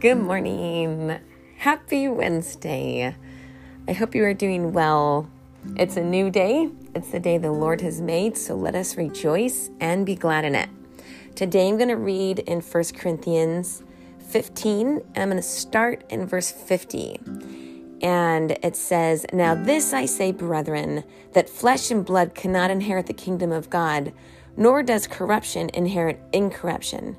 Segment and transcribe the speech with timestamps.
[0.00, 1.20] Good morning.
[1.58, 3.14] Happy Wednesday.
[3.86, 5.28] I hope you are doing well.
[5.76, 6.70] It's a new day.
[6.94, 10.54] It's the day the Lord has made, so let us rejoice and be glad in
[10.54, 10.70] it.
[11.34, 13.82] Today I'm going to read in 1 Corinthians
[14.28, 17.20] 15, and I'm going to start in verse 50.
[18.00, 23.12] And it says, Now this I say, brethren, that flesh and blood cannot inherit the
[23.12, 24.14] kingdom of God,
[24.56, 27.18] nor does corruption inherit incorruption.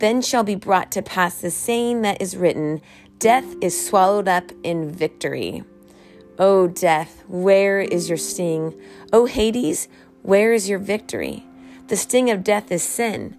[0.00, 2.82] then shall be brought to pass the saying that is written
[3.18, 5.62] Death is swallowed up in victory.
[6.38, 8.74] O death, where is your sting?
[9.12, 9.88] O Hades,
[10.22, 11.44] where is your victory?
[11.88, 13.36] The sting of death is sin,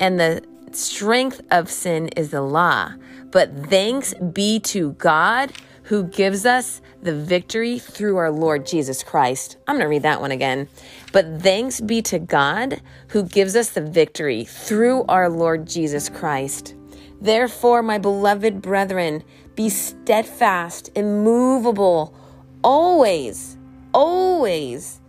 [0.00, 2.92] and the strength of sin is the law.
[3.30, 5.52] But thanks be to God
[5.88, 9.56] who gives us the victory through our Lord Jesus Christ.
[9.66, 10.68] I'm going to read that one again.
[11.12, 16.74] But thanks be to God who gives us the victory through our Lord Jesus Christ.
[17.22, 22.14] Therefore, my beloved brethren, be steadfast, immovable,
[22.62, 23.56] always,
[23.94, 25.00] always,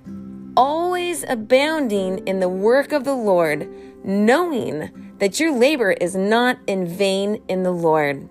[0.56, 3.70] always abounding in the work of the Lord,
[4.06, 8.30] knowing that your labor is not in vain in the Lord.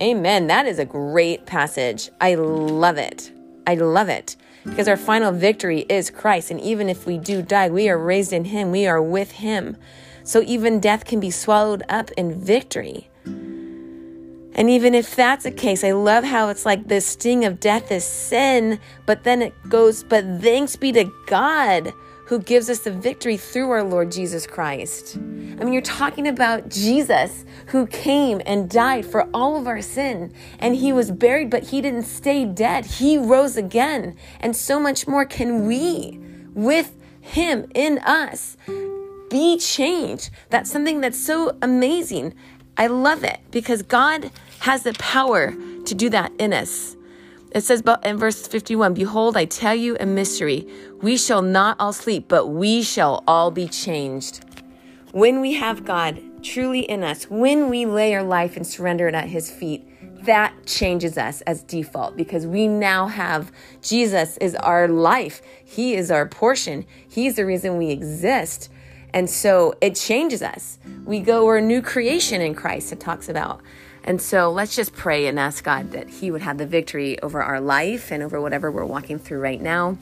[0.00, 0.46] Amen.
[0.46, 2.10] That is a great passage.
[2.20, 3.32] I love it.
[3.66, 6.50] I love it because our final victory is Christ.
[6.50, 9.76] And even if we do die, we are raised in Him, we are with Him.
[10.22, 13.08] So even death can be swallowed up in victory.
[13.24, 17.92] And even if that's the case, I love how it's like the sting of death
[17.92, 21.92] is sin, but then it goes, but thanks be to God
[22.28, 25.16] who gives us the victory through our Lord Jesus Christ.
[25.16, 25.20] I
[25.64, 30.76] mean, you're talking about Jesus who came and died for all of our sin, and
[30.76, 32.84] he was buried, but he didn't stay dead.
[32.84, 34.14] He rose again.
[34.40, 36.20] And so much more can we,
[36.52, 38.58] with him in us,
[39.30, 40.28] be changed.
[40.50, 42.34] That's something that's so amazing.
[42.76, 44.30] I love it because God
[44.60, 45.54] has the power
[45.86, 46.94] to do that in us.
[47.52, 50.66] It says in verse 51 Behold, I tell you a mystery.
[51.00, 54.44] We shall not all sleep, but we shall all be changed.
[55.12, 59.14] When we have God truly in us, when we lay our life and surrender it
[59.14, 59.88] at His feet,
[60.24, 63.50] that changes us as default because we now have
[63.80, 65.40] Jesus is our life.
[65.64, 66.84] He is our portion.
[67.08, 68.70] He's the reason we exist.
[69.14, 70.78] And so it changes us.
[71.04, 73.62] We go, we're a new creation in Christ, it talks about.
[74.04, 77.42] And so let's just pray and ask God that He would have the victory over
[77.42, 79.98] our life and over whatever we're walking through right now.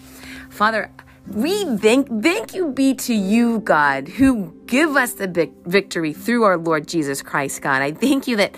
[0.50, 0.90] Father,
[1.26, 6.56] we thank thank you be to you, God, who give us the victory through our
[6.56, 7.82] Lord Jesus Christ, God.
[7.82, 8.54] I thank you that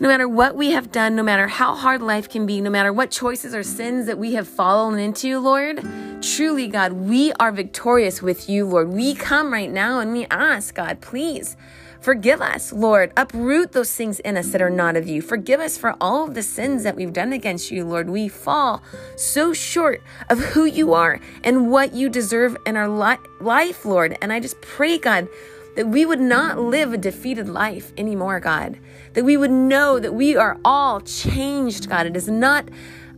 [0.00, 2.92] no matter what we have done, no matter how hard life can be, no matter
[2.92, 5.80] what choices or sins that we have fallen into, Lord,
[6.20, 8.88] truly, God, we are victorious with you, Lord.
[8.88, 11.56] We come right now and we ask, God, please
[12.02, 13.12] Forgive us, Lord.
[13.16, 15.22] Uproot those things in us that are not of you.
[15.22, 18.10] Forgive us for all of the sins that we've done against you, Lord.
[18.10, 18.82] We fall
[19.14, 24.18] so short of who you are and what you deserve in our li- life, Lord.
[24.20, 25.28] And I just pray, God,
[25.76, 28.80] that we would not live a defeated life anymore, God.
[29.12, 32.06] That we would know that we are all changed, God.
[32.06, 32.68] It is not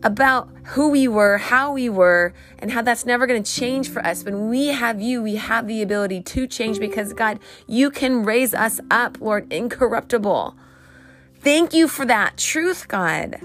[0.04, 4.04] about who we were, how we were, and how that's never going to change for
[4.04, 4.22] us.
[4.22, 8.54] When we have you, we have the ability to change because God, you can raise
[8.54, 10.54] us up, Lord, incorruptible.
[11.40, 13.38] Thank you for that truth, God.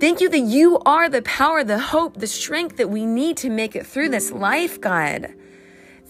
[0.00, 3.50] Thank you that you are the power, the hope, the strength that we need to
[3.50, 5.34] make it through this life, God.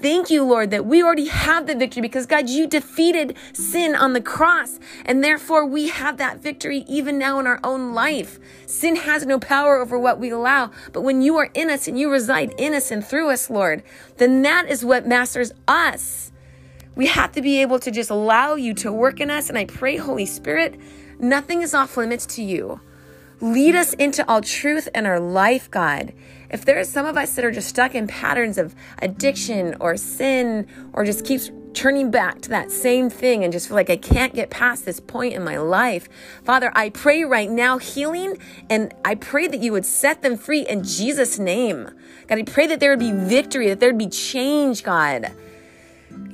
[0.05, 4.13] Thank you, Lord, that we already have the victory because God, you defeated sin on
[4.13, 4.79] the cross.
[5.07, 8.39] And therefore we have that victory even now in our own life.
[8.67, 10.73] Sin has no power over what we allow.
[10.93, 13.83] But when you are in us and you reside in us and through us, Lord,
[14.19, 16.31] then that is what masters us.
[16.95, 19.49] We have to be able to just allow you to work in us.
[19.49, 20.79] And I pray, Holy Spirit,
[21.19, 22.79] nothing is off limits to you.
[23.41, 26.13] Lead us into all truth in our life, God.
[26.51, 29.97] If there are some of us that are just stuck in patterns of addiction or
[29.97, 33.97] sin or just keeps turning back to that same thing and just feel like I
[33.97, 36.09] can't get past this point in my life.
[36.45, 38.39] Father, I pray right now healing
[38.71, 41.91] and I pray that you would set them free in Jesus' name.
[42.29, 45.33] God, I pray that there would be victory, that there would be change, God.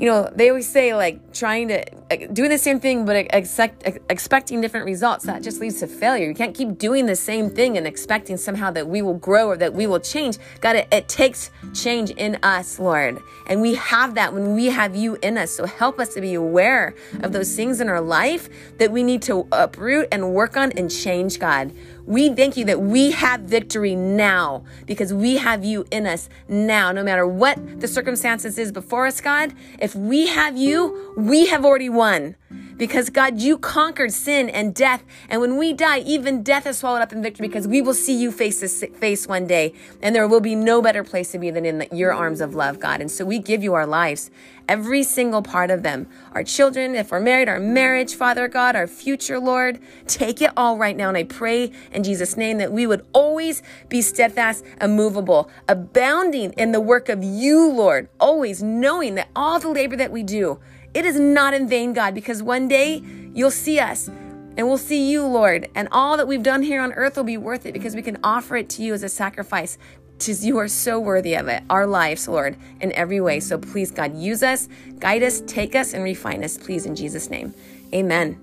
[0.00, 1.84] You know, they always say like trying to
[2.32, 5.26] doing the same thing but expect, expecting different results.
[5.26, 6.26] That just leads to failure.
[6.26, 9.58] You can't keep doing the same thing and expecting somehow that we will grow or
[9.58, 10.38] that we will change.
[10.60, 13.20] God, it, it takes change in us, Lord.
[13.46, 15.50] And we have that when we have you in us.
[15.50, 18.48] So help us to be aware of those things in our life
[18.78, 21.72] that we need to uproot and work on and change, God.
[22.06, 26.90] We thank you that we have victory now because we have you in us now.
[26.90, 31.64] No matter what the circumstances is before us, God, if we have you, we have
[31.64, 32.36] already won.
[32.80, 35.04] Because God, you conquered sin and death.
[35.28, 38.18] And when we die, even death is swallowed up in victory because we will see
[38.18, 39.74] you face to face one day.
[40.00, 42.80] And there will be no better place to be than in your arms of love,
[42.80, 43.02] God.
[43.02, 44.30] And so we give you our lives,
[44.66, 46.08] every single part of them.
[46.32, 49.78] Our children, if we're married, our marriage, Father God, our future, Lord.
[50.06, 51.08] Take it all right now.
[51.08, 56.72] And I pray in Jesus' name that we would always be steadfast, immovable, abounding in
[56.72, 58.08] the work of you, Lord.
[58.18, 60.58] Always knowing that all the labor that we do,
[60.94, 63.02] it is not in vain, God, because one day
[63.34, 65.68] you'll see us and we'll see you, Lord.
[65.74, 68.18] And all that we've done here on earth will be worth it because we can
[68.24, 69.78] offer it to you as a sacrifice.
[70.18, 73.40] Because you are so worthy of it, our lives, Lord, in every way.
[73.40, 77.30] So please, God, use us, guide us, take us, and refine us, please, in Jesus'
[77.30, 77.54] name.
[77.94, 78.38] Amen.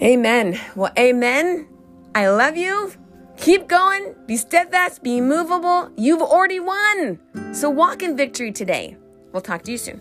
[0.00, 0.58] Amen.
[0.74, 1.68] Well, amen.
[2.14, 2.92] I love you.
[3.36, 4.14] Keep going.
[4.26, 5.02] Be steadfast.
[5.02, 5.90] Be immovable.
[5.96, 7.20] You've already won.
[7.52, 8.96] So walk in victory today.
[9.32, 10.00] We'll talk to you soon.